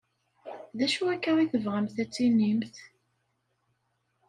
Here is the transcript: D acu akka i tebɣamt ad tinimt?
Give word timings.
D 0.77 0.79
acu 0.85 1.03
akka 1.13 1.31
i 1.39 1.45
tebɣamt 1.51 1.95
ad 2.03 2.09
tinimt? 2.13 2.75